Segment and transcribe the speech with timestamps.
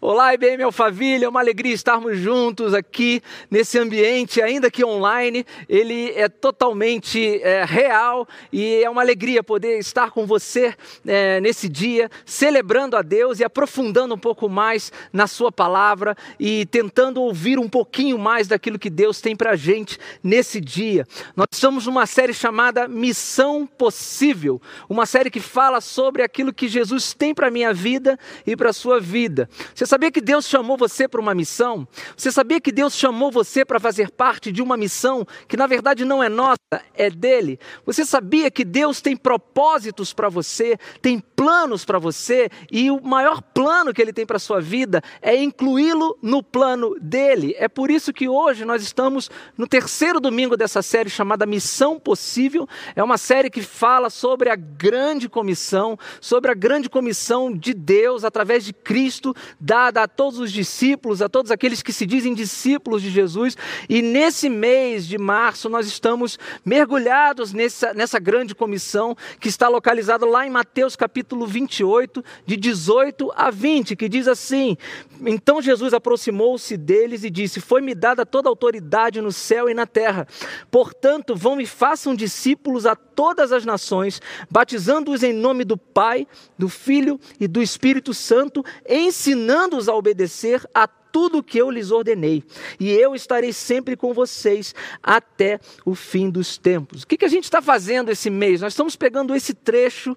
[0.00, 6.12] Olá, IBM Alphaville, é uma alegria estarmos juntos aqui nesse ambiente, ainda que online, ele
[6.12, 10.72] é totalmente é, real e é uma alegria poder estar com você
[11.04, 16.64] é, nesse dia, celebrando a Deus e aprofundando um pouco mais na Sua palavra e
[16.66, 21.08] tentando ouvir um pouquinho mais daquilo que Deus tem para a gente nesse dia.
[21.34, 27.12] Nós estamos numa série chamada Missão Possível, uma série que fala sobre aquilo que Jesus
[27.12, 29.50] tem para a minha vida e para a sua vida.
[29.74, 31.88] Você sabia que Deus chamou você para uma missão?
[32.16, 36.04] Você sabia que Deus chamou você para fazer parte de uma missão que na verdade
[36.04, 36.58] não é nossa,
[36.94, 37.58] é dele?
[37.84, 43.40] Você sabia que Deus tem propósitos para você, tem planos para você e o maior
[43.40, 47.54] plano que ele tem para sua vida é incluí-lo no plano dele?
[47.58, 52.68] É por isso que hoje nós estamos no terceiro domingo dessa série chamada Missão Possível.
[52.94, 58.24] É uma série que fala sobre a grande comissão, sobre a grande comissão de Deus
[58.24, 59.34] através de Cristo
[59.78, 63.56] dada a todos os discípulos, a todos aqueles que se dizem discípulos de Jesus.
[63.88, 70.26] E nesse mês de março nós estamos mergulhados nessa, nessa grande comissão que está localizada
[70.26, 74.76] lá em Mateus capítulo 28, de 18 a 20, que diz assim:
[75.24, 79.86] Então Jesus aproximou-se deles e disse: Foi-me dada toda a autoridade no céu e na
[79.86, 80.26] terra.
[80.72, 86.24] Portanto, vão e façam discípulos a todas as nações, batizando-os em nome do Pai,
[86.56, 90.86] do Filho e do Espírito Santo, ensinando-os a obedecer a
[91.18, 92.44] tudo o que eu lhes ordenei,
[92.78, 97.02] e eu estarei sempre com vocês até o fim dos tempos.
[97.02, 98.60] O que, que a gente está fazendo esse mês?
[98.60, 100.16] Nós estamos pegando esse trecho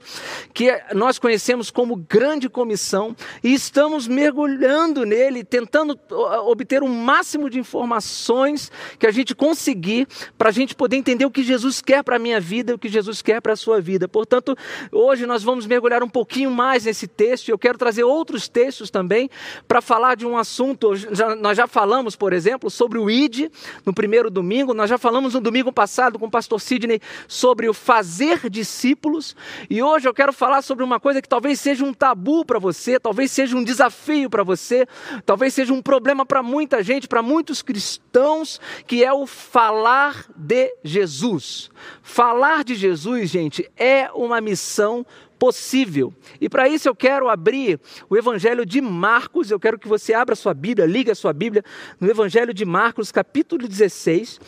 [0.54, 6.00] que nós conhecemos como Grande Comissão e estamos mergulhando nele, tentando
[6.46, 11.32] obter o máximo de informações que a gente conseguir para a gente poder entender o
[11.32, 13.82] que Jesus quer para a minha vida e o que Jesus quer para a sua
[13.82, 14.08] vida.
[14.08, 14.56] Portanto,
[14.92, 18.92] hoje nós vamos mergulhar um pouquinho mais nesse texto e eu quero trazer outros textos
[18.92, 19.32] também
[19.68, 23.52] para falar de um assunto já, nós já falamos, por exemplo, sobre o ID
[23.86, 27.74] no primeiro domingo, nós já falamos no domingo passado com o pastor Sidney sobre o
[27.74, 29.35] fazer discípulos,
[29.69, 33.00] e hoje eu quero falar sobre uma coisa que talvez seja um tabu para você,
[33.00, 34.88] talvez seja um desafio para você,
[35.25, 40.74] talvez seja um problema para muita gente, para muitos cristãos, que é o falar de
[40.84, 41.69] Jesus.
[42.01, 45.06] Falar de Jesus, gente, é uma missão
[45.41, 46.13] possível.
[46.40, 50.35] E para isso eu quero abrir o Evangelho de Marcos, eu quero que você abra
[50.35, 51.66] sua Bíblia, liga a sua Bíblia
[52.00, 54.40] no Evangelho de Marcos, capítulo 16,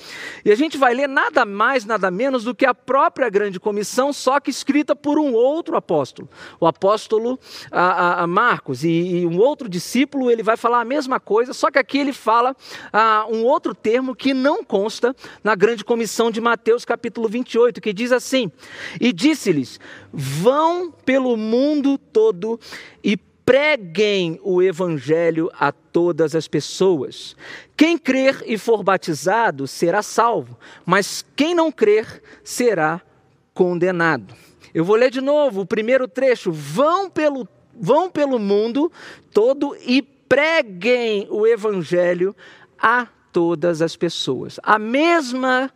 [0.45, 4.13] e a gente vai ler nada mais, nada menos do que a própria grande comissão,
[4.13, 7.39] só que escrita por um outro apóstolo, o apóstolo
[7.71, 11.53] a, a, a Marcos, e, e, um outro discípulo, ele vai falar a mesma coisa,
[11.53, 12.55] só que aqui ele fala
[12.91, 17.91] a, um outro termo que não consta na grande comissão de Mateus, capítulo 28, que
[17.91, 18.51] diz assim:
[19.01, 19.79] E disse-lhes:
[20.11, 22.59] Vão pelo mundo todo
[23.03, 27.35] e preguem o evangelho a todas as pessoas.
[27.75, 33.01] Quem crer e for batizado será salvo, mas quem não crer será
[33.53, 34.33] condenado.
[34.73, 36.51] Eu vou ler de novo o primeiro trecho.
[36.51, 37.47] Vão pelo,
[37.79, 38.91] vão pelo mundo
[39.31, 42.35] todo e preguem o evangelho
[42.79, 44.59] a todas as pessoas.
[44.63, 45.71] A mesma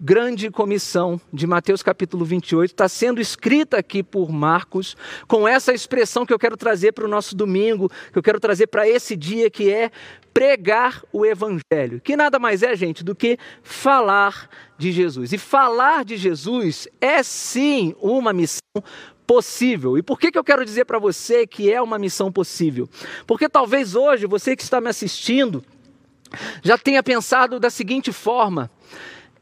[0.00, 4.96] grande comissão de Mateus capítulo 28 está sendo escrita aqui por Marcos,
[5.26, 8.66] com essa expressão que eu quero trazer para o nosso domingo, que eu quero trazer
[8.66, 9.90] para esse dia, que é
[10.32, 15.32] pregar o evangelho, que nada mais é, gente, do que falar de Jesus.
[15.32, 18.58] E falar de Jesus é sim uma missão
[19.26, 19.96] possível.
[19.96, 22.88] E por que, que eu quero dizer para você que é uma missão possível?
[23.26, 25.64] Porque talvez hoje você que está me assistindo
[26.62, 28.70] já tenha pensado da seguinte forma: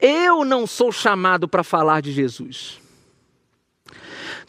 [0.03, 2.81] eu não sou chamado para falar de Jesus.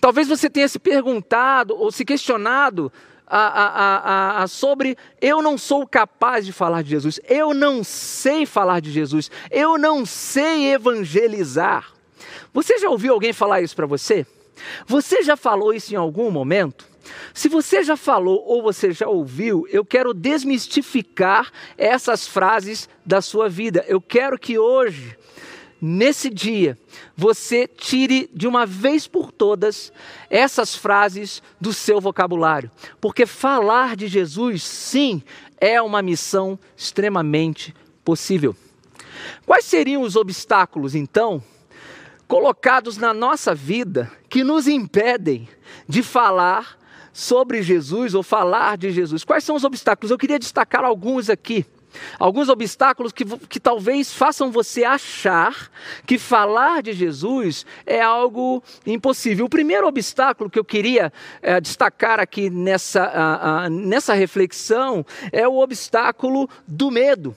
[0.02, 2.92] Talvez você tenha se perguntado ou se questionado
[3.26, 8.46] a, a, a, sobre eu não sou capaz de falar de Jesus, eu não sei
[8.46, 11.94] falar de Jesus, eu não sei evangelizar.
[12.52, 14.26] Você já ouviu alguém falar isso para você?
[14.86, 16.86] Você já falou isso em algum momento?
[17.34, 23.50] Se você já falou ou você já ouviu, eu quero desmistificar essas frases da sua
[23.50, 23.84] vida.
[23.88, 25.18] Eu quero que hoje
[25.86, 26.78] nesse dia,
[27.14, 29.92] você tire de uma vez por todas
[30.30, 32.72] essas frases do seu vocabulário.
[33.02, 35.22] Porque falar de Jesus, sim,
[35.60, 38.56] é uma missão extremamente possível.
[39.46, 41.44] Quais seriam os obstáculos, então,
[42.30, 45.50] colocados na nossa vida que nos impedem
[45.86, 46.80] de falar
[47.12, 49.26] sobre Jesus ou falar de Jesus?
[49.26, 50.12] Quais são os obstáculos?
[50.12, 51.66] Eu queria destacar alguns aqui.
[52.20, 55.70] Alguns obstáculos que, que talvez façam você achar
[56.06, 59.46] que falar de Jesus é algo impossível.
[59.46, 61.12] O primeiro obstáculo que eu queria
[61.42, 67.36] é, destacar aqui nessa, a, a, nessa reflexão é o obstáculo do medo.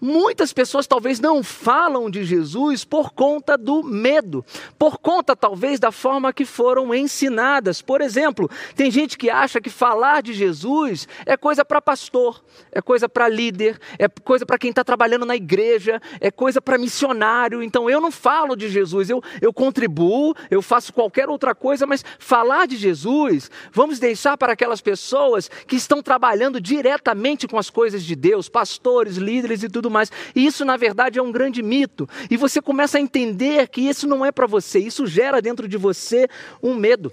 [0.00, 4.44] Muitas pessoas talvez não falam de Jesus por conta do medo,
[4.78, 7.82] por conta talvez da forma que foram ensinadas.
[7.82, 12.80] Por exemplo, tem gente que acha que falar de Jesus é coisa para pastor, é
[12.80, 17.60] coisa para líder, é coisa para quem está trabalhando na igreja, é coisa para missionário.
[17.60, 22.04] Então eu não falo de Jesus, eu, eu contribuo, eu faço qualquer outra coisa, mas
[22.20, 28.04] falar de Jesus, vamos deixar para aquelas pessoas que estão trabalhando diretamente com as coisas
[28.04, 30.12] de Deus, pastores, líderes e tudo tudo mais.
[30.34, 32.08] E isso, na verdade, é um grande mito.
[32.30, 35.76] E você começa a entender que isso não é para você, isso gera dentro de
[35.76, 36.28] você
[36.62, 37.12] um medo.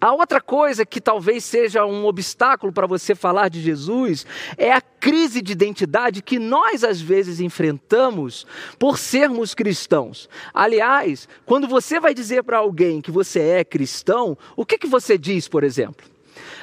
[0.00, 4.24] A outra coisa que talvez seja um obstáculo para você falar de Jesus
[4.56, 8.46] é a crise de identidade que nós às vezes enfrentamos
[8.78, 10.26] por sermos cristãos.
[10.54, 15.18] Aliás, quando você vai dizer para alguém que você é cristão, o que, que você
[15.18, 16.06] diz, por exemplo?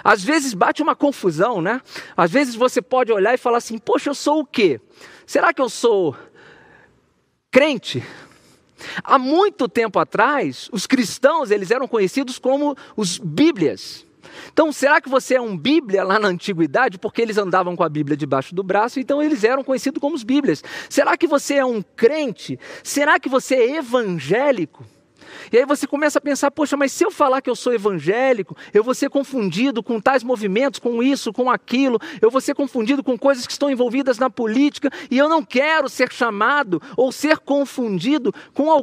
[0.03, 1.79] Às vezes bate uma confusão, né?
[2.15, 4.81] Às vezes você pode olhar e falar assim: Poxa, eu sou o quê?
[5.27, 6.15] Será que eu sou
[7.51, 8.01] crente?
[9.03, 14.06] Há muito tempo atrás, os cristãos eles eram conhecidos como os Bíblias.
[14.53, 16.97] Então, será que você é um Bíblia lá na antiguidade?
[16.97, 20.24] Porque eles andavam com a Bíblia debaixo do braço, então eles eram conhecidos como os
[20.24, 20.63] Bíblias.
[20.89, 22.57] Será que você é um crente?
[22.81, 24.85] Será que você é evangélico?
[25.51, 28.55] E aí você começa a pensar: poxa, mas se eu falar que eu sou evangélico,
[28.73, 33.03] eu vou ser confundido com tais movimentos, com isso, com aquilo, eu vou ser confundido
[33.03, 37.38] com coisas que estão envolvidas na política, e eu não quero ser chamado ou ser
[37.39, 38.81] confundido com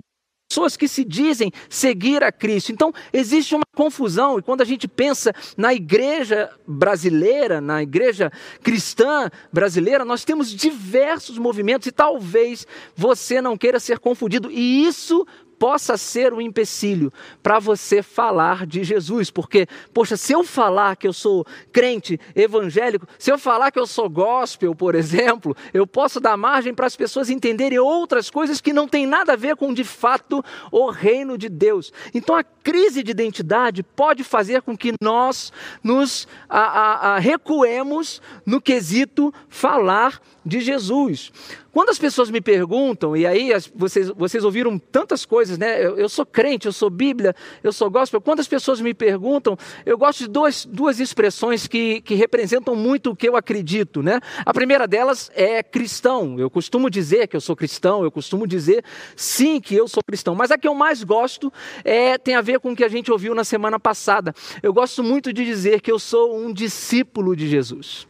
[0.48, 2.70] pessoas que se dizem seguir a Cristo.
[2.70, 8.30] Então, existe uma confusão, e quando a gente pensa na igreja brasileira, na igreja
[8.62, 15.26] cristã brasileira, nós temos diversos movimentos, e talvez você não queira ser confundido, e isso
[15.58, 17.12] possa ser um empecilho
[17.42, 23.06] para você falar de Jesus, porque, poxa, se eu falar que eu sou crente evangélico,
[23.18, 26.96] se eu falar que eu sou gospel, por exemplo, eu posso dar margem para as
[26.96, 31.38] pessoas entenderem outras coisas que não têm nada a ver com, de fato, o reino
[31.38, 31.92] de Deus.
[32.12, 35.52] Então, a crise de identidade pode fazer com que nós
[35.82, 41.32] nos a, a, a recuemos no quesito falar de Jesus.
[41.74, 45.84] Quando as pessoas me perguntam, e aí as, vocês, vocês ouviram tantas coisas, né?
[45.84, 47.34] Eu, eu, sou crente, eu sou Bíblia,
[47.64, 48.20] eu sou gospel.
[48.20, 53.10] Quando as pessoas me perguntam, eu gosto de duas, duas expressões que, que representam muito
[53.10, 54.20] o que eu acredito, né?
[54.46, 56.38] A primeira delas é cristão.
[56.38, 58.84] Eu costumo dizer que eu sou cristão, eu costumo dizer
[59.16, 60.36] sim que eu sou cristão.
[60.36, 61.52] Mas a que eu mais gosto
[61.84, 64.32] é, tem a ver com o que a gente ouviu na semana passada.
[64.62, 68.06] Eu gosto muito de dizer que eu sou um discípulo de Jesus.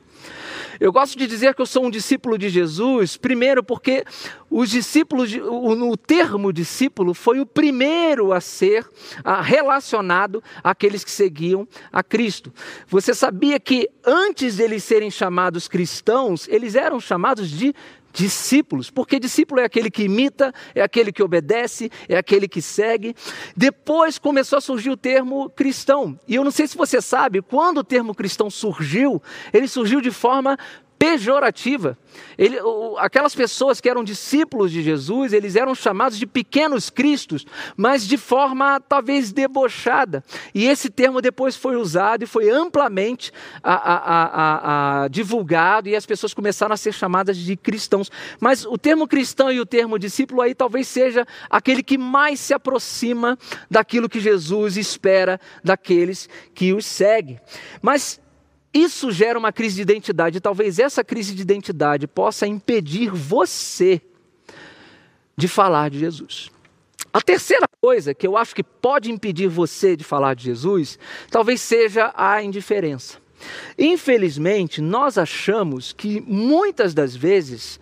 [0.81, 4.05] Eu gosto de dizer que eu sou um discípulo de Jesus, primeiro porque
[4.50, 8.87] os discípulos, o, termo discípulo foi o primeiro a ser
[9.43, 12.53] relacionado àqueles que seguiam a Cristo.
[12.88, 17.75] Você sabia que antes deles serem chamados cristãos, eles eram chamados de
[18.15, 23.15] discípulos, porque discípulo é aquele que imita, é aquele que obedece, é aquele que segue.
[23.57, 26.19] Depois começou a surgir o termo cristão.
[26.27, 29.21] E eu não sei se você sabe, quando o termo cristão surgiu,
[29.53, 30.57] ele surgiu de forma
[30.99, 31.99] pejorativa.
[32.38, 32.58] Ele,
[32.99, 37.46] aquelas pessoas que eram discípulos de Jesus, eles eram chamados de pequenos cristos,
[37.76, 40.25] mas de forma talvez debochada.
[40.55, 43.32] E esse termo depois foi usado e foi amplamente
[43.62, 48.10] a, a, a, divulgado, e as pessoas começaram a ser chamadas de cristãos.
[48.41, 52.55] Mas o termo cristão e o termo discípulo aí talvez seja aquele que mais se
[52.55, 53.39] aproxima
[53.70, 57.41] daquilo que Jesus espera daqueles que os seguem.
[57.82, 58.20] Mas
[58.75, 60.39] isso gera uma crise de identidade.
[60.39, 64.03] E talvez essa crise de identidade possa impedir você
[65.37, 66.51] de falar de Jesus.
[67.13, 70.99] A terceira coisa que eu acho que pode impedir você de falar de Jesus,
[71.31, 73.19] talvez seja a indiferença.
[73.79, 77.79] Infelizmente, nós achamos que muitas das vezes,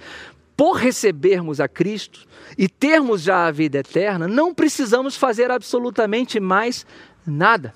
[0.55, 2.27] por recebermos a Cristo
[2.59, 6.85] e termos já a vida eterna, não precisamos fazer absolutamente mais
[7.27, 7.73] nada.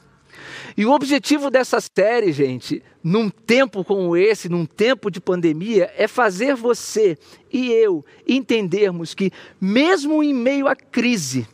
[0.77, 6.07] E o objetivo dessa série, gente, num tempo como esse, num tempo de pandemia, é
[6.07, 7.17] fazer você
[7.51, 11.49] e eu entendermos que, mesmo em meio à crise,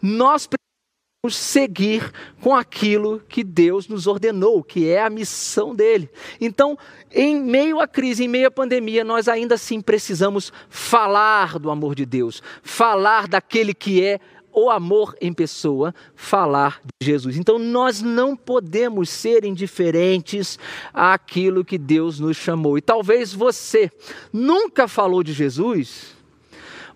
[0.00, 6.08] nós precisamos seguir com aquilo que Deus nos ordenou, que é a missão dele.
[6.40, 6.78] Então,
[7.10, 11.96] em meio à crise, em meio à pandemia, nós ainda assim precisamos falar do amor
[11.96, 14.20] de Deus, falar daquele que é
[14.64, 17.36] o amor em pessoa, falar de Jesus.
[17.36, 20.58] Então nós não podemos ser indiferentes
[20.92, 22.76] àquilo que Deus nos chamou.
[22.76, 23.90] E talvez você
[24.32, 26.16] nunca falou de Jesus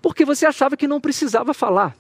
[0.03, 1.97] porque você achava que não precisava falar.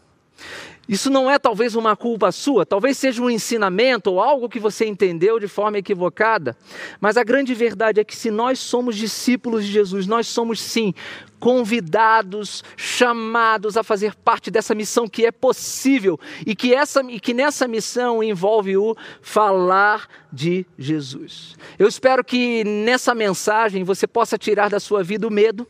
[0.88, 4.84] Isso não é talvez uma culpa sua, talvez seja um ensinamento ou algo que você
[4.84, 6.56] entendeu de forma equivocada,
[7.00, 10.92] mas a grande verdade é que se nós somos discípulos de Jesus, nós somos sim
[11.38, 17.32] convidados, chamados a fazer parte dessa missão que é possível e que, essa, e que
[17.32, 21.56] nessa missão envolve o falar de Jesus.
[21.78, 25.66] Eu espero que nessa mensagem você possa tirar da sua vida o medo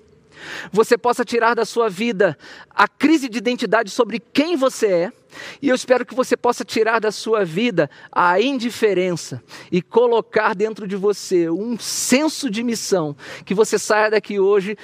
[0.70, 2.36] você possa tirar da sua vida
[2.70, 5.12] a crise de identidade sobre quem você é,
[5.60, 10.86] e eu espero que você possa tirar da sua vida a indiferença e colocar dentro
[10.86, 14.76] de você um senso de missão, que você saia daqui hoje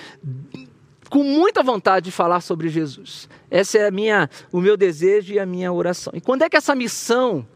[1.08, 3.28] com muita vontade de falar sobre Jesus.
[3.50, 6.12] Esse é a minha, o meu desejo e a minha oração.
[6.14, 7.46] E quando é que essa missão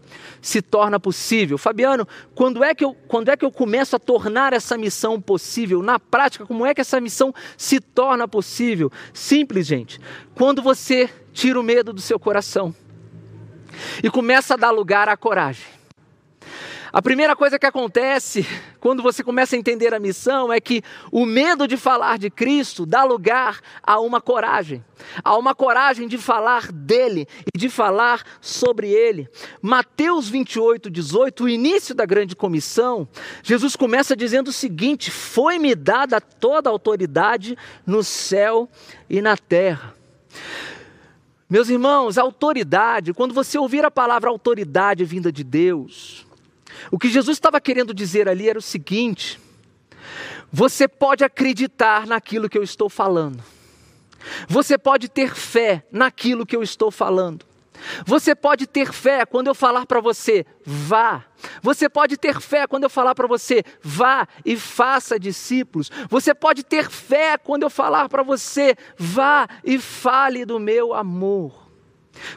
[0.42, 1.56] se torna possível.
[1.56, 5.82] Fabiano, quando é, que eu, quando é que eu começo a tornar essa missão possível?
[5.82, 8.90] Na prática, como é que essa missão se torna possível?
[9.14, 10.00] Simples, gente.
[10.34, 12.74] Quando você tira o medo do seu coração
[14.02, 15.64] e começa a dar lugar à coragem.
[16.92, 18.46] A primeira coisa que acontece
[18.78, 22.84] quando você começa a entender a missão é que o medo de falar de Cristo
[22.84, 24.84] dá lugar a uma coragem,
[25.24, 29.26] a uma coragem de falar dele e de falar sobre ele.
[29.62, 33.08] Mateus 28, 18, o início da grande comissão,
[33.42, 37.56] Jesus começa dizendo o seguinte: Foi-me dada toda a autoridade
[37.86, 38.68] no céu
[39.08, 39.94] e na terra.
[41.48, 46.26] Meus irmãos, autoridade, quando você ouvir a palavra autoridade vinda de Deus,
[46.90, 49.40] o que Jesus estava querendo dizer ali era o seguinte:
[50.50, 53.42] você pode acreditar naquilo que eu estou falando,
[54.48, 57.52] você pode ter fé naquilo que eu estou falando.
[58.06, 61.24] Você pode ter fé quando eu falar para você, vá.
[61.60, 65.90] Você pode ter fé quando eu falar para você, vá e faça discípulos.
[66.08, 71.61] Você pode ter fé quando eu falar para você, vá e fale do meu amor.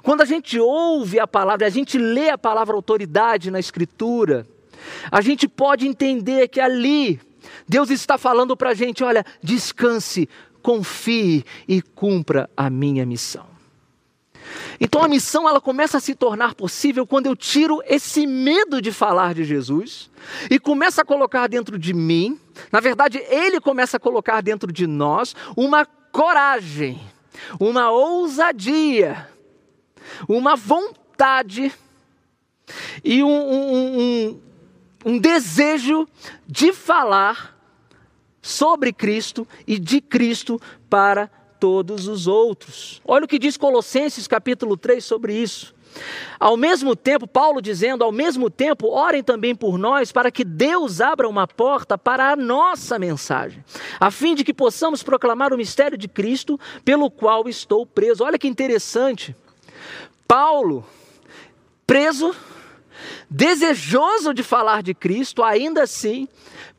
[0.01, 4.48] Quando a gente ouve a palavra, a gente lê a palavra autoridade na Escritura,
[5.12, 7.20] a gente pode entender que ali
[7.67, 10.29] Deus está falando para a gente: olha, descanse,
[10.62, 13.46] confie e cumpra a minha missão.
[14.79, 18.91] Então a missão ela começa a se tornar possível quando eu tiro esse medo de
[18.91, 20.10] falar de Jesus
[20.50, 22.39] e começa a colocar dentro de mim,
[22.72, 27.01] na verdade, ele começa a colocar dentro de nós uma coragem,
[27.60, 29.27] uma ousadia
[30.27, 31.74] uma vontade
[33.03, 34.41] e um, um, um,
[35.05, 36.07] um desejo
[36.47, 37.55] de falar
[38.41, 40.59] sobre Cristo e de Cristo
[40.89, 43.01] para todos os outros.
[43.05, 45.74] Olha o que diz Colossenses capítulo 3 sobre isso.
[46.39, 51.00] Ao mesmo tempo, Paulo dizendo, ao mesmo tempo, orem também por nós para que Deus
[51.00, 53.63] abra uma porta para a nossa mensagem,
[54.00, 58.24] a fim de que possamos proclamar o mistério de Cristo, pelo qual estou preso.
[58.24, 59.35] Olha que interessante.
[60.27, 60.86] Paulo,
[61.86, 62.36] preso,
[63.29, 66.27] desejoso de falar de Cristo, ainda assim,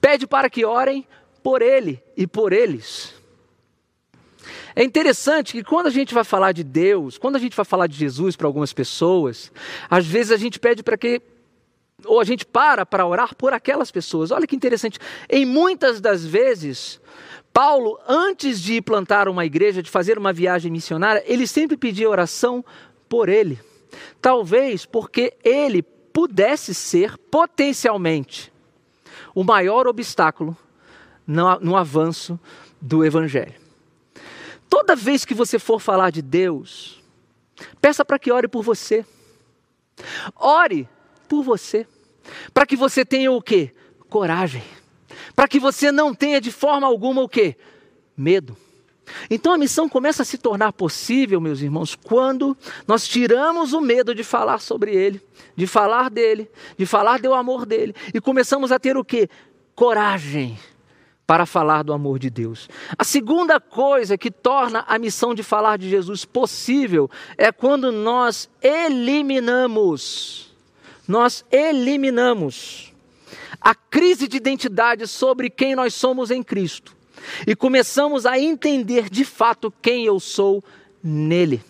[0.00, 1.06] pede para que orem
[1.42, 3.14] por ele e por eles.
[4.74, 7.86] É interessante que quando a gente vai falar de Deus, quando a gente vai falar
[7.86, 9.50] de Jesus para algumas pessoas,
[9.88, 11.22] às vezes a gente pede para que
[12.04, 14.30] ou a gente para para orar por aquelas pessoas.
[14.30, 14.98] Olha que interessante.
[15.30, 17.00] Em muitas das vezes,
[17.52, 22.62] Paulo, antes de plantar uma igreja, de fazer uma viagem missionária, ele sempre pedia oração
[23.08, 23.58] por ele.
[24.20, 28.52] Talvez porque ele pudesse ser potencialmente
[29.34, 30.56] o maior obstáculo
[31.26, 32.38] no, avanço
[32.80, 33.54] do Evangelho.
[34.68, 37.02] Toda vez que você for falar de Deus,
[37.80, 39.04] peça para que ore por você.
[40.34, 40.88] Ore
[41.28, 41.86] por você.
[42.52, 43.72] Para que você tenha o quê?
[44.08, 44.62] Coragem.
[45.34, 47.56] Para que você não tenha de forma alguma o quê?
[48.16, 48.56] Medo.
[49.30, 54.14] Então a missão começa a se tornar possível, meus irmãos, quando nós tiramos o medo
[54.14, 55.20] de falar sobre Ele,
[55.54, 59.28] de falar dele, de falar do amor dele, e começamos a ter o que?
[59.74, 60.58] Coragem
[61.26, 62.68] para falar do amor de Deus.
[62.96, 68.48] A segunda coisa que torna a missão de falar de Jesus possível é quando nós
[68.62, 70.54] eliminamos,
[71.06, 72.92] nós eliminamos
[73.60, 76.95] a crise de identidade sobre quem nós somos em Cristo
[77.46, 80.62] e começamos a entender de fato quem eu sou
[81.02, 81.62] nele.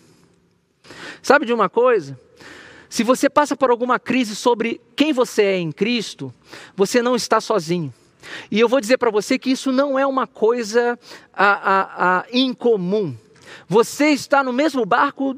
[1.21, 2.19] Sabe de uma coisa?
[2.89, 6.33] Se você passa por alguma crise sobre quem você é em Cristo,
[6.75, 7.93] você não está sozinho.
[8.49, 10.97] E eu vou dizer para você que isso não é uma coisa
[11.33, 13.15] a, a, a, incomum.
[13.67, 15.35] Você está no mesmo barco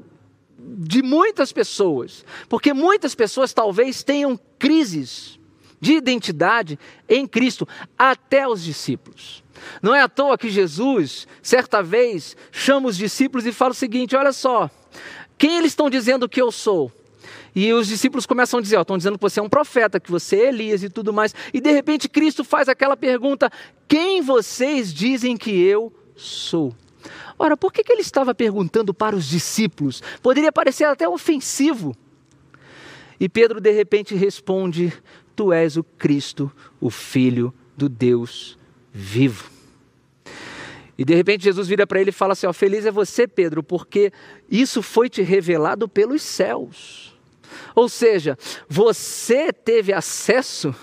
[0.58, 5.39] de muitas pessoas, porque muitas pessoas talvez tenham crises
[5.80, 7.68] de identidade em Cristo,
[7.98, 9.44] até os discípulos.
[9.82, 14.16] Não é à toa que Jesus, certa vez, chama os discípulos e fala o seguinte:
[14.16, 14.70] olha só,
[15.38, 16.92] quem eles estão dizendo que eu sou?
[17.56, 20.38] E os discípulos começam a dizer: estão dizendo que você é um profeta, que você
[20.38, 21.34] é Elias e tudo mais.
[21.54, 23.52] E de repente Cristo faz aquela pergunta:
[23.88, 26.74] quem vocês dizem que eu sou?
[27.38, 30.04] Ora, por que, que ele estava perguntando para os discípulos?
[30.22, 31.96] Poderia parecer até ofensivo.
[33.20, 34.94] E Pedro de repente responde:
[35.40, 38.58] Tu és o Cristo, o Filho do Deus
[38.92, 39.50] vivo.
[40.98, 43.64] E de repente Jesus vira para ele e fala assim: ó, Feliz é você, Pedro,
[43.64, 44.12] porque
[44.52, 47.18] isso foi te revelado pelos céus.
[47.74, 50.76] Ou seja, você teve acesso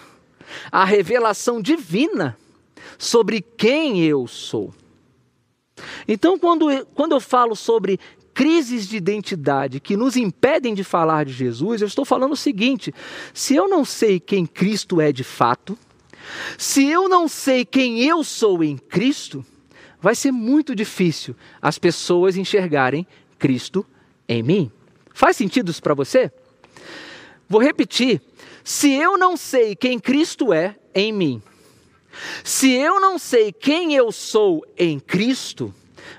[0.73, 2.35] à revelação divina
[2.97, 4.73] sobre quem eu sou.
[6.09, 8.01] Então, quando, quando eu falo sobre
[8.37, 12.93] crises de identidade que nos impedem de falar de Jesus, eu estou falando o seguinte:
[13.33, 15.77] se eu não sei quem Cristo é de fato,
[16.59, 19.43] se eu não sei quem eu sou em Cristo,
[19.99, 23.07] vai ser muito difícil as pessoas enxergarem
[23.39, 23.87] Cristo
[24.29, 24.71] em mim.
[25.15, 26.31] Faz sentido isso para você?
[27.49, 28.21] Vou repetir.
[28.63, 31.43] Se eu não sei quem Cristo é em mim,
[32.45, 35.73] se eu não sei quem eu sou em Cristo,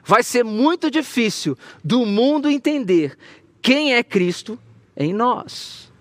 [0.03, 3.17] vai ser muito difícil do mundo entender
[3.62, 4.60] quem é Cristo
[4.96, 5.91] em nós.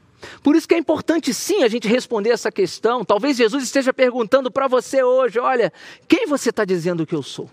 [0.42, 3.04] Por isso que é importante sim a gente responder essa questão.
[3.04, 5.72] Talvez Jesus esteja perguntando para você hoje: olha,
[6.08, 7.50] quem você está dizendo que eu sou?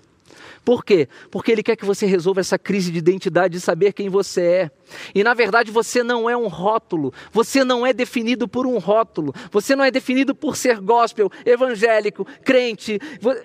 [0.63, 1.09] Por quê?
[1.29, 4.71] Porque Ele quer que você resolva essa crise de identidade de saber quem você é.
[5.13, 9.33] E na verdade você não é um rótulo, você não é definido por um rótulo,
[9.51, 12.99] você não é definido por ser gospel, evangélico, crente,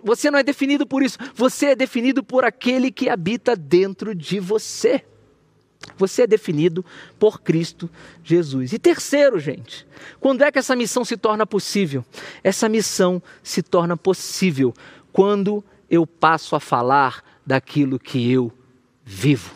[0.05, 4.39] você não é definido por isso, você é definido por aquele que habita dentro de
[4.39, 5.03] você.
[5.97, 6.85] Você é definido
[7.19, 7.89] por Cristo
[8.23, 8.73] Jesus.
[8.73, 9.87] E terceiro, gente,
[10.21, 12.05] quando é que essa missão se torna possível?
[12.43, 14.75] Essa missão se torna possível
[15.13, 18.53] quando eu passo a falar daquilo que eu
[19.05, 19.55] vivo.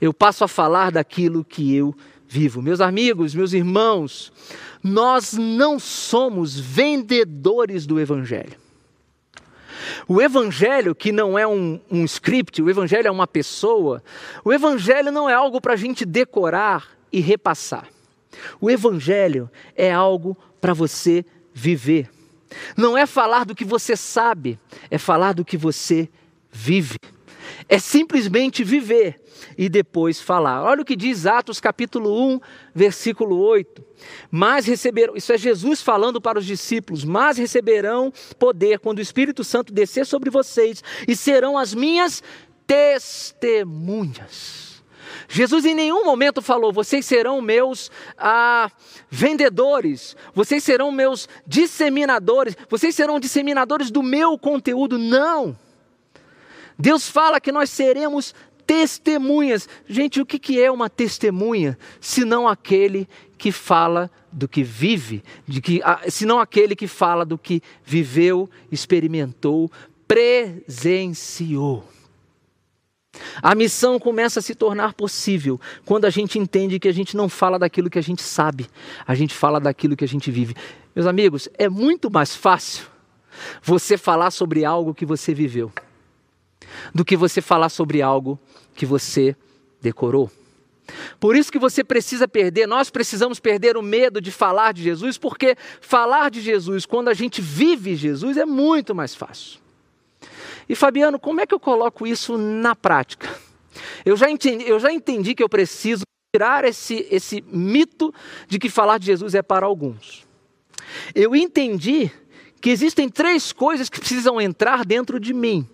[0.00, 1.94] Eu passo a falar daquilo que eu
[2.28, 2.60] vivo.
[2.60, 4.32] Meus amigos, meus irmãos,
[4.82, 8.58] nós não somos vendedores do Evangelho.
[10.08, 14.02] O Evangelho, que não é um, um script, o Evangelho é uma pessoa,
[14.44, 17.88] o Evangelho não é algo para a gente decorar e repassar.
[18.60, 22.10] O Evangelho é algo para você viver.
[22.76, 24.58] Não é falar do que você sabe,
[24.90, 26.08] é falar do que você
[26.50, 26.98] vive.
[27.68, 29.20] É simplesmente viver
[29.56, 30.62] e depois falar.
[30.62, 32.40] Olha o que diz Atos capítulo 1,
[32.74, 33.84] versículo 8.
[34.30, 39.42] Mas receberão, isso é Jesus falando para os discípulos, mas receberão poder quando o Espírito
[39.42, 42.22] Santo descer sobre vocês e serão as minhas
[42.66, 44.65] testemunhas.
[45.28, 48.70] Jesus em nenhum momento falou: vocês serão meus ah,
[49.10, 54.98] vendedores, vocês serão meus disseminadores, vocês serão disseminadores do meu conteúdo.
[54.98, 55.56] Não.
[56.78, 58.34] Deus fala que nós seremos
[58.66, 59.68] testemunhas.
[59.88, 61.78] Gente, o que é uma testemunha?
[62.00, 63.08] Senão aquele
[63.38, 68.50] que fala do que vive, de que, ah, senão aquele que fala do que viveu,
[68.70, 69.70] experimentou,
[70.06, 71.95] presenciou.
[73.42, 77.28] A missão começa a se tornar possível quando a gente entende que a gente não
[77.28, 78.66] fala daquilo que a gente sabe,
[79.06, 80.54] a gente fala daquilo que a gente vive.
[80.94, 82.86] Meus amigos, é muito mais fácil
[83.62, 85.70] você falar sobre algo que você viveu
[86.94, 88.38] do que você falar sobre algo
[88.74, 89.36] que você
[89.80, 90.30] decorou.
[91.18, 95.18] Por isso que você precisa perder, nós precisamos perder o medo de falar de Jesus,
[95.18, 99.65] porque falar de Jesus quando a gente vive Jesus é muito mais fácil.
[100.68, 103.28] E Fabiano, como é que eu coloco isso na prática?
[104.04, 106.02] Eu já entendi, eu já entendi que eu preciso
[106.34, 108.12] tirar esse, esse mito
[108.48, 110.26] de que falar de Jesus é para alguns.
[111.14, 112.10] Eu entendi
[112.60, 115.68] que existem três coisas que precisam entrar dentro de mim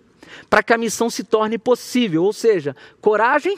[0.49, 3.57] para que a missão se torne possível, ou seja, coragem,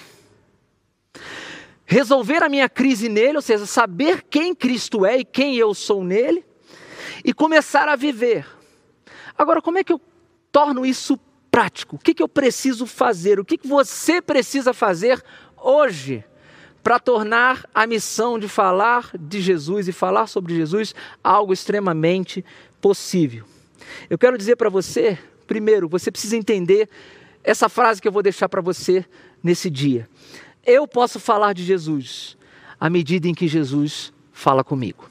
[1.86, 6.04] resolver a minha crise nele, ou seja, saber quem Cristo é e quem eu sou
[6.04, 6.44] nele,
[7.24, 8.46] e começar a viver.
[9.38, 10.02] Agora, como é que eu
[10.56, 11.20] torno isso
[11.52, 11.98] prático.
[11.98, 13.42] O que, que eu preciso fazer?
[13.42, 15.22] O que, que você precisa fazer
[15.58, 16.24] hoje
[16.82, 22.46] para tornar a missão de falar de Jesus e falar sobre Jesus algo extremamente
[22.80, 23.44] possível?
[24.10, 26.88] Eu quero dizer para você, primeiro, você precisa entender
[27.44, 29.04] essa frase que eu vou deixar para você
[29.44, 30.08] nesse dia.
[30.66, 32.38] Eu posso falar de Jesus
[32.80, 35.10] à medida em que Jesus fala comigo.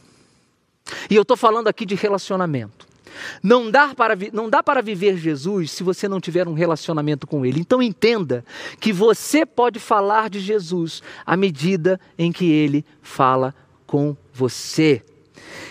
[1.11, 2.94] E eu estou falando aqui de relacionamento.
[3.43, 7.45] Não dá, para, não dá para viver Jesus se você não tiver um relacionamento com
[7.45, 7.61] Ele.
[7.61, 8.45] Então entenda
[8.81, 13.55] que você pode falar de Jesus à medida em que Ele fala
[13.87, 15.03] com você.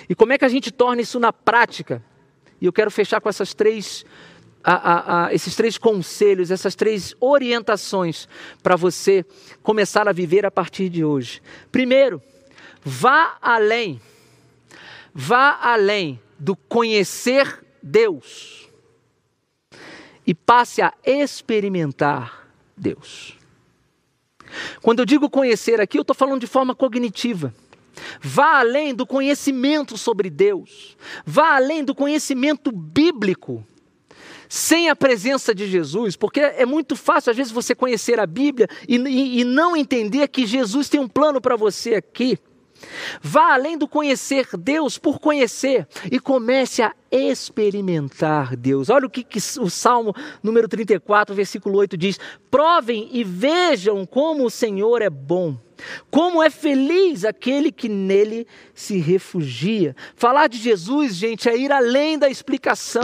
[0.10, 2.04] E como é que a gente torna isso na prática?
[2.62, 4.06] E eu quero fechar com essas três,
[4.64, 8.28] a, a, a, esses três conselhos, essas três orientações
[8.62, 9.26] para você
[9.62, 11.42] começar a viver a partir de hoje.
[11.72, 12.22] Primeiro,
[12.84, 14.00] vá além.
[15.14, 18.70] Vá além do conhecer Deus
[20.28, 23.38] e passe a experimentar Deus.
[24.82, 27.54] Quando eu digo conhecer aqui, eu estou falando de forma cognitiva.
[28.20, 30.98] Vá além do conhecimento sobre Deus.
[31.26, 33.66] Vá além do conhecimento bíblico.
[34.50, 38.68] Sem a presença de Jesus, porque é muito fácil, às vezes, você conhecer a Bíblia
[38.88, 42.38] e, e, e não entender que Jesus tem um plano para você aqui.
[43.22, 48.90] Vá além do conhecer Deus por conhecer e comece a experimentar Deus.
[48.90, 52.20] Olha o que, que, o Salmo número 34, versículo 8 diz:
[52.50, 55.58] Provem e vejam como o Senhor é bom.
[56.10, 59.96] Como é feliz aquele que nele se refugia.
[60.16, 63.04] Falar de Jesus, gente, é ir além da explicação,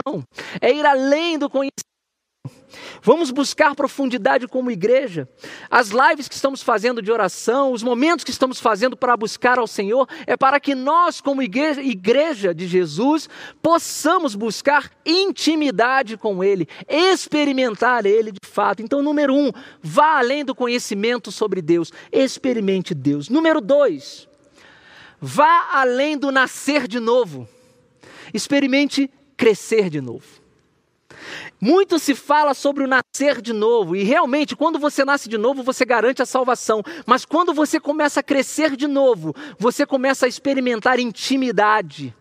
[0.62, 1.89] é ir além do conhecimento
[3.02, 5.28] Vamos buscar profundidade como igreja.
[5.70, 9.68] As lives que estamos fazendo de oração, os momentos que estamos fazendo para buscar ao
[9.68, 13.30] Senhor, é para que nós, como igreja, igreja de Jesus,
[13.62, 18.82] possamos buscar intimidade com Ele, experimentar Ele de fato.
[18.82, 23.30] Então, número um, vá além do conhecimento sobre Deus, experimente Deus.
[23.30, 24.28] Número dois,
[25.22, 27.48] vá além do nascer de novo,
[28.34, 30.39] experimente crescer de novo.
[31.62, 35.62] Muito se fala sobre o nascer de novo, e realmente, quando você nasce de novo,
[35.62, 36.82] você garante a salvação.
[37.06, 42.16] Mas quando você começa a crescer de novo, você começa a experimentar intimidade.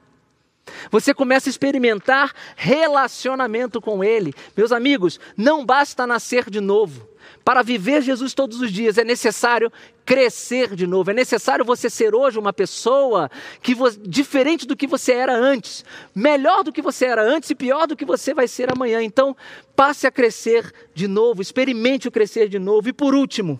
[0.91, 4.35] Você começa a experimentar relacionamento com Ele.
[4.57, 7.09] Meus amigos, não basta nascer de novo.
[7.45, 9.73] Para viver Jesus todos os dias é necessário
[10.05, 11.11] crescer de novo.
[11.11, 13.31] É necessário você ser hoje uma pessoa
[13.63, 17.87] que diferente do que você era antes, melhor do que você era antes e pior
[17.87, 19.03] do que você vai ser amanhã.
[19.03, 19.37] Então,
[19.75, 22.89] passe a crescer de novo, experimente o crescer de novo.
[22.89, 23.59] E por último,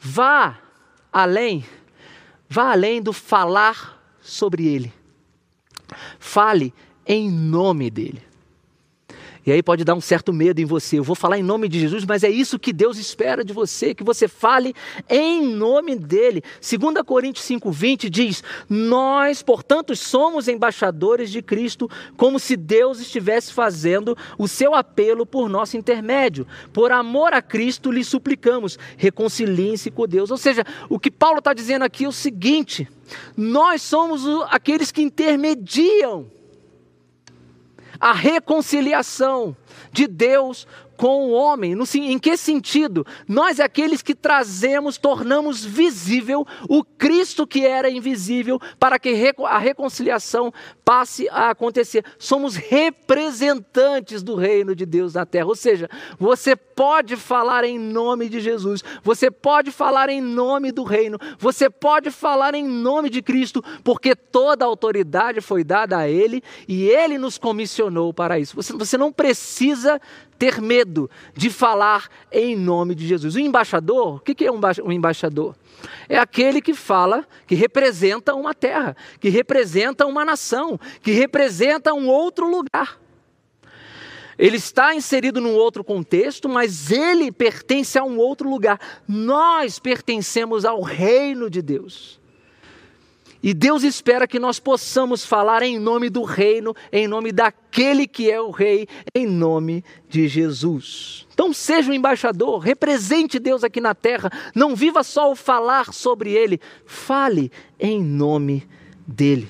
[0.00, 0.58] vá
[1.12, 1.64] além,
[2.48, 4.92] vá além do falar sobre ele.
[6.18, 6.74] Fale
[7.06, 8.27] em nome dele.
[9.48, 10.98] E aí pode dar um certo medo em você.
[10.98, 13.94] Eu vou falar em nome de Jesus, mas é isso que Deus espera de você,
[13.94, 14.74] que você fale
[15.08, 16.42] em nome dele.
[16.60, 24.14] 2 Coríntios 5:20 diz: "Nós, portanto, somos embaixadores de Cristo, como se Deus estivesse fazendo
[24.36, 26.46] o seu apelo por nosso intermédio.
[26.70, 31.54] Por amor a Cristo lhe suplicamos, reconciliem-se com Deus." Ou seja, o que Paulo está
[31.54, 32.86] dizendo aqui é o seguinte:
[33.34, 36.36] nós somos aqueles que intermediam
[38.00, 39.56] a reconciliação
[39.92, 40.66] de Deus
[40.98, 41.76] com o homem.
[41.76, 43.06] No, em que sentido?
[43.26, 49.58] Nós é aqueles que trazemos, tornamos visível o Cristo que era invisível, para que a
[49.58, 50.52] reconciliação
[50.84, 52.04] passe a acontecer.
[52.18, 55.46] Somos representantes do reino de Deus na terra.
[55.46, 60.82] Ou seja, você pode falar em nome de Jesus, você pode falar em nome do
[60.82, 66.08] reino, você pode falar em nome de Cristo, porque toda a autoridade foi dada a
[66.08, 68.56] Ele e Ele nos comissionou para isso.
[68.56, 70.00] Você, você não precisa
[70.38, 73.34] ter medo de falar em nome de Jesus.
[73.34, 75.56] O embaixador, o que é um embaixador?
[76.08, 82.08] É aquele que fala, que representa uma terra, que representa uma nação, que representa um
[82.08, 82.98] outro lugar.
[84.38, 88.78] Ele está inserido num outro contexto, mas ele pertence a um outro lugar.
[89.06, 92.20] Nós pertencemos ao reino de Deus.
[93.42, 98.30] E Deus espera que nós possamos falar em nome do reino, em nome daquele que
[98.30, 101.26] é o rei, em nome de Jesus.
[101.32, 106.32] Então seja um embaixador, represente Deus aqui na terra, não viva só o falar sobre
[106.32, 108.66] ele, fale em nome
[109.06, 109.48] dele.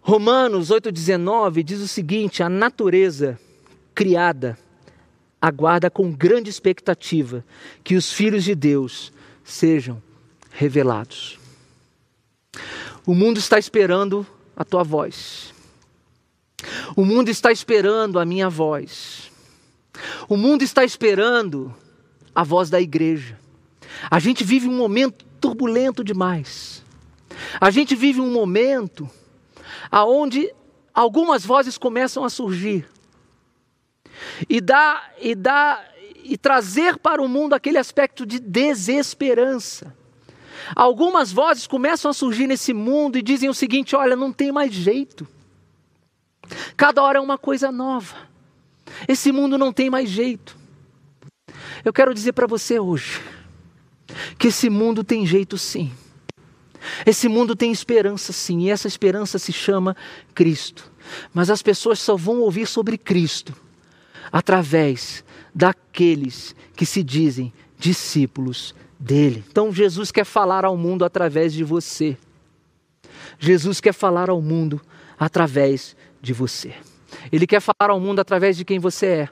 [0.00, 3.40] Romanos 8,19 diz o seguinte: a natureza
[3.92, 4.56] criada
[5.40, 7.44] aguarda com grande expectativa
[7.82, 10.00] que os filhos de Deus sejam
[10.50, 11.43] revelados.
[13.06, 15.52] O mundo está esperando a tua voz.
[16.96, 19.30] O mundo está esperando a minha voz.
[20.28, 21.74] O mundo está esperando
[22.34, 23.38] a voz da igreja.
[24.10, 26.82] A gente vive um momento turbulento demais.
[27.60, 29.08] A gente vive um momento
[29.90, 30.52] aonde
[30.92, 32.88] algumas vozes começam a surgir
[34.48, 35.84] e dá e dá
[36.22, 39.94] e trazer para o mundo aquele aspecto de desesperança.
[40.74, 44.72] Algumas vozes começam a surgir nesse mundo e dizem o seguinte: olha, não tem mais
[44.72, 45.26] jeito.
[46.76, 48.16] Cada hora é uma coisa nova.
[49.08, 50.56] Esse mundo não tem mais jeito.
[51.84, 53.20] Eu quero dizer para você hoje
[54.38, 55.92] que esse mundo tem jeito sim.
[57.06, 59.96] Esse mundo tem esperança sim, e essa esperança se chama
[60.34, 60.90] Cristo.
[61.32, 63.54] Mas as pessoas só vão ouvir sobre Cristo
[64.30, 65.24] através
[65.54, 68.74] daqueles que se dizem discípulos
[69.04, 69.44] dele.
[69.48, 72.16] Então Jesus quer falar ao mundo através de você.
[73.38, 74.80] Jesus quer falar ao mundo
[75.18, 76.74] através de você.
[77.30, 79.28] Ele quer falar ao mundo através de quem você é.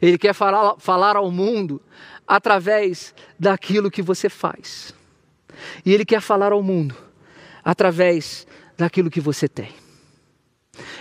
[0.00, 1.80] Ele quer falar, falar ao mundo
[2.26, 4.94] através daquilo que você faz.
[5.84, 6.96] E Ele quer falar ao mundo
[7.62, 8.46] através
[8.78, 9.70] daquilo que você tem.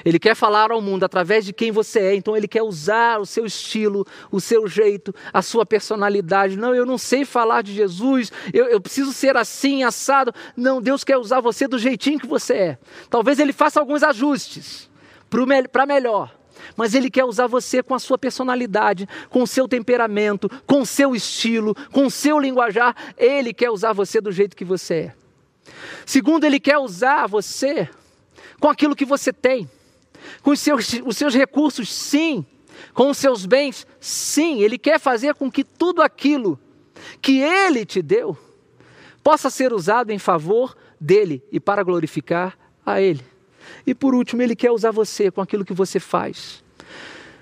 [0.04, 3.26] Ele quer falar ao mundo através de quem você é, então ele quer usar o
[3.26, 6.58] seu estilo, o seu jeito, a sua personalidade.
[6.58, 10.34] Não, eu não sei falar de Jesus, eu, eu preciso ser assim, assado.
[10.56, 12.78] Não, Deus quer usar você do jeitinho que você é.
[13.10, 14.90] Talvez ele faça alguns ajustes
[15.72, 16.34] para melhor,
[16.76, 20.86] mas Ele quer usar você com a sua personalidade, com o seu temperamento, com o
[20.86, 22.96] seu estilo, com o seu linguajar.
[23.18, 25.14] Ele quer usar você do jeito que você é.
[26.06, 27.90] Segundo, Ele quer usar você
[28.60, 29.70] com aquilo que você tem,
[30.42, 32.46] com os seus, os seus recursos, sim,
[32.94, 34.62] com os seus bens, sim.
[34.62, 36.60] Ele quer fazer com que tudo aquilo
[37.22, 38.38] que Ele te deu
[39.24, 43.24] possa ser usado em favor dele e para glorificar a Ele.
[43.86, 46.64] E por último, Ele quer usar você com aquilo que você faz.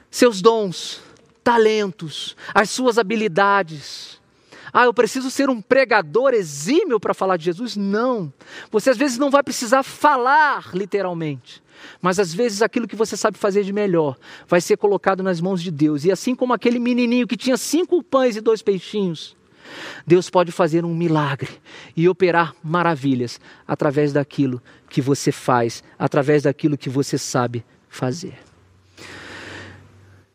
[0.09, 1.01] Seus dons,
[1.43, 4.19] talentos, as suas habilidades.
[4.77, 7.77] Ah, eu preciso ser um pregador exímio para falar de Jesus?
[7.77, 8.33] Não.
[8.69, 11.63] Você às vezes não vai precisar falar literalmente.
[12.01, 14.17] Mas às vezes aquilo que você sabe fazer de melhor
[14.49, 16.03] vai ser colocado nas mãos de Deus.
[16.03, 19.37] E assim como aquele menininho que tinha cinco pães e dois peixinhos,
[20.05, 21.51] Deus pode fazer um milagre
[21.95, 28.37] e operar maravilhas através daquilo que você faz, através daquilo que você sabe fazer.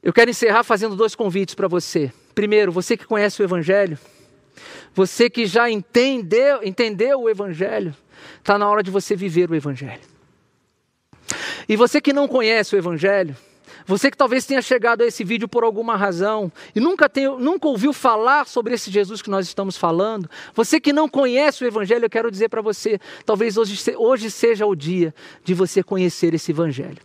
[0.03, 2.11] Eu quero encerrar fazendo dois convites para você.
[2.35, 3.99] Primeiro, você que conhece o Evangelho,
[4.95, 7.95] você que já entendeu, entendeu o Evangelho,
[8.39, 10.01] está na hora de você viver o Evangelho.
[11.69, 13.37] E você que não conhece o Evangelho,
[13.87, 17.67] você que talvez tenha chegado a esse vídeo por alguma razão e nunca, tenha, nunca
[17.67, 22.05] ouviu falar sobre esse Jesus que nós estamos falando, você que não conhece o Evangelho,
[22.05, 26.53] eu quero dizer para você: talvez hoje, hoje seja o dia de você conhecer esse
[26.53, 26.99] Evangelho.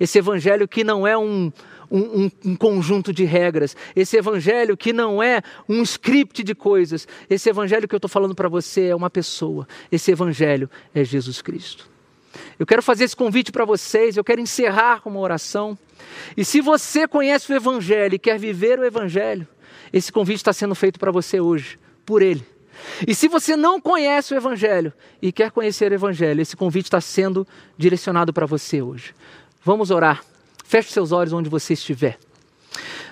[0.00, 1.52] Esse Evangelho que não é um,
[1.90, 7.48] um, um, conjunto de regras, esse evangelho que não é um script de coisas, esse
[7.48, 11.94] evangelho que eu estou falando para você é uma pessoa, esse evangelho é Jesus Cristo.
[12.58, 15.78] Eu quero fazer esse convite para vocês, eu quero encerrar com uma oração.
[16.36, 19.46] E se você conhece o Evangelho e quer viver o Evangelho,
[19.92, 22.44] esse convite está sendo feito para você hoje, por Ele.
[23.06, 24.92] E se você não conhece o Evangelho
[25.22, 27.46] e quer conhecer o Evangelho, esse convite está sendo
[27.78, 29.14] direcionado para você hoje.
[29.64, 30.22] Vamos orar.
[30.64, 32.18] Feche seus olhos onde você estiver.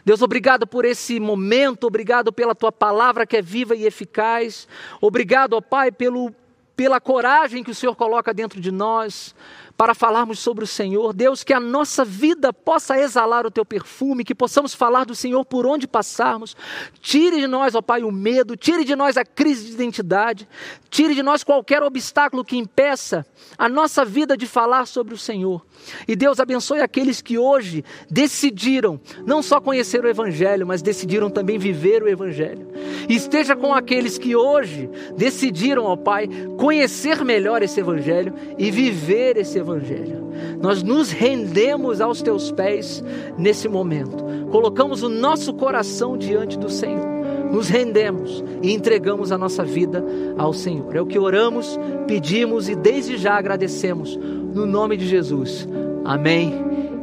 [0.04, 4.66] Deus, obrigado por esse momento, obrigado pela tua palavra que é viva e eficaz.
[5.00, 6.34] Obrigado, ó Pai, pelo,
[6.82, 9.36] pela coragem que o Senhor coloca dentro de nós
[9.76, 11.12] para falarmos sobre o Senhor.
[11.12, 15.44] Deus, que a nossa vida possa exalar o teu perfume, que possamos falar do Senhor
[15.44, 16.56] por onde passarmos.
[17.00, 20.48] Tire de nós, ó Pai, o medo, tire de nós a crise de identidade,
[20.90, 23.24] tire de nós qualquer obstáculo que impeça
[23.56, 25.64] a nossa vida de falar sobre o Senhor.
[26.06, 31.58] E Deus abençoe aqueles que hoje decidiram não só conhecer o Evangelho, mas decidiram também
[31.58, 32.68] viver o Evangelho.
[33.08, 36.28] E esteja com aqueles que hoje decidiram, ó Pai,
[36.72, 40.32] conhecer melhor esse Evangelho e viver esse Evangelho.
[40.58, 43.04] Nós nos rendemos aos teus pés
[43.36, 47.12] nesse momento, colocamos o nosso coração diante do Senhor
[47.52, 50.02] nos rendemos e entregamos a nossa vida
[50.38, 50.96] ao Senhor.
[50.96, 55.68] É o que oramos, pedimos e desde já agradecemos no nome de Jesus.
[56.02, 56.54] Amém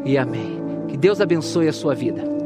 [0.03, 0.59] e amém.
[0.87, 2.38] Que Deus abençoe a sua vida.